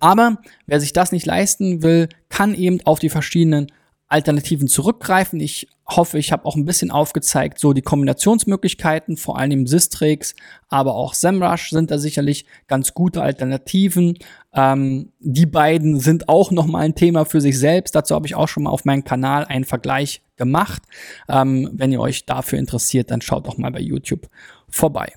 [0.00, 3.66] Aber wer sich das nicht leisten will, kann eben auf die verschiedenen
[4.08, 5.38] Alternativen zurückgreifen.
[5.40, 10.34] Ich hoffe, ich habe auch ein bisschen aufgezeigt, so die Kombinationsmöglichkeiten, vor allem Sistrix,
[10.68, 14.18] aber auch SEMrush sind da sicherlich ganz gute Alternativen.
[14.52, 17.94] Ähm, die beiden sind auch nochmal ein Thema für sich selbst.
[17.94, 20.82] Dazu habe ich auch schon mal auf meinem Kanal einen Vergleich gemacht.
[21.28, 24.28] Ähm, wenn ihr euch dafür interessiert, dann schaut doch mal bei YouTube
[24.68, 25.12] vorbei.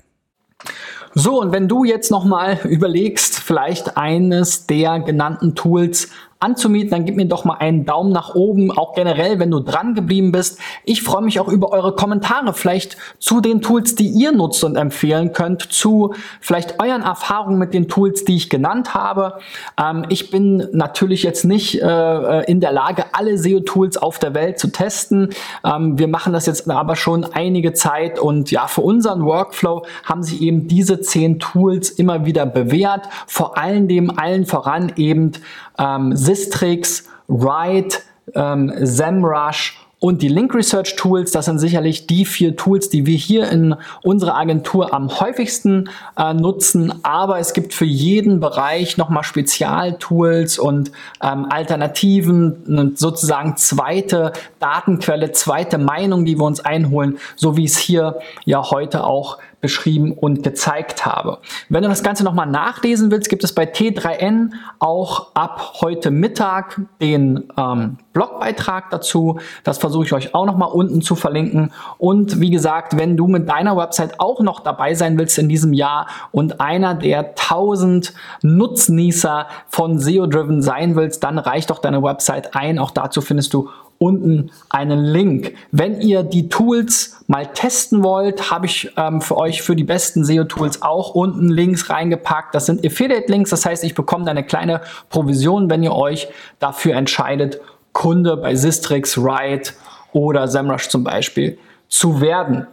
[1.14, 6.08] So, und wenn du jetzt nochmal überlegst, vielleicht eines der genannten Tools
[6.42, 9.94] anzumieten, dann gib mir doch mal einen Daumen nach oben, auch generell, wenn du dran
[9.94, 10.58] geblieben bist.
[10.84, 14.76] Ich freue mich auch über eure Kommentare, vielleicht zu den Tools, die ihr nutzt und
[14.76, 19.38] empfehlen könnt, zu vielleicht euren Erfahrungen mit den Tools, die ich genannt habe.
[19.80, 24.58] Ähm, ich bin natürlich jetzt nicht äh, in der Lage, alle SEO-Tools auf der Welt
[24.58, 25.30] zu testen.
[25.64, 30.22] Ähm, wir machen das jetzt aber schon einige Zeit und ja, für unseren Workflow haben
[30.22, 33.08] sich eben diese zehn Tools immer wieder bewährt.
[33.26, 35.32] Vor allen dem allen voran eben
[35.78, 37.96] ähm, Sistrix, Ride,
[38.34, 43.16] ähm, SEMrush und die Link Research Tools, das sind sicherlich die vier Tools, die wir
[43.16, 46.92] hier in unserer Agentur am häufigsten äh, nutzen.
[47.04, 50.90] Aber es gibt für jeden Bereich nochmal Spezialtools und
[51.22, 58.18] ähm, Alternativen, sozusagen zweite Datenquelle, zweite Meinung, die wir uns einholen, so wie es hier
[58.44, 61.38] ja heute auch beschrieben und gezeigt habe.
[61.70, 64.50] Wenn du das Ganze nochmal nachlesen willst, gibt es bei T3N
[64.80, 69.38] auch ab heute Mittag den ähm, Blogbeitrag dazu.
[69.62, 71.72] Das versuche ich euch auch nochmal unten zu verlinken.
[71.96, 75.72] Und wie gesagt, wenn du mit deiner Website auch noch dabei sein willst in diesem
[75.72, 82.56] Jahr und einer der 1000 Nutznießer von SEO-Driven sein willst, dann reicht doch deine Website
[82.56, 82.80] ein.
[82.80, 83.70] Auch dazu findest du
[84.02, 85.54] unten einen Link.
[85.70, 90.24] Wenn ihr die Tools mal testen wollt, habe ich ähm, für euch für die besten
[90.24, 92.54] SEO-Tools auch unten Links reingepackt.
[92.54, 96.28] Das sind Affiliate-Links, das heißt, ich bekomme eine kleine Provision, wenn ihr euch
[96.58, 97.60] dafür entscheidet,
[97.92, 99.70] Kunde bei Sistrix, Ride
[100.12, 102.66] oder SEMrush zum Beispiel zu werden.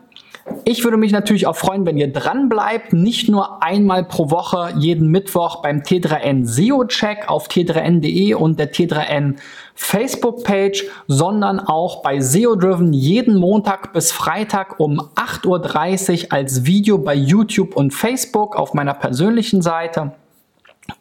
[0.65, 4.73] Ich würde mich natürlich auch freuen, wenn ihr dran bleibt, nicht nur einmal pro Woche
[4.77, 9.35] jeden Mittwoch beim T3N SEO Check auf t3n.de und der T3N
[9.75, 16.65] Facebook Page, sondern auch bei SEO Driven jeden Montag bis Freitag um 8:30 Uhr als
[16.65, 20.11] Video bei YouTube und Facebook auf meiner persönlichen Seite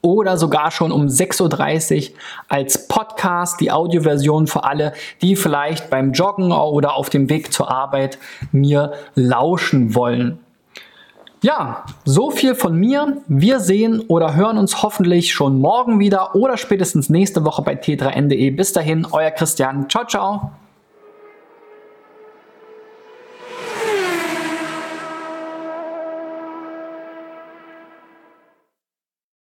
[0.00, 2.16] oder sogar schon um 6.30 Uhr
[2.48, 7.70] als Podcast, die Audioversion für alle, die vielleicht beim Joggen oder auf dem Weg zur
[7.70, 8.18] Arbeit
[8.52, 10.38] mir lauschen wollen.
[11.40, 13.18] Ja, so viel von mir.
[13.28, 18.50] Wir sehen oder hören uns hoffentlich schon morgen wieder oder spätestens nächste Woche bei t3n.de.
[18.50, 19.88] Bis dahin, euer Christian.
[19.88, 20.50] Ciao, ciao.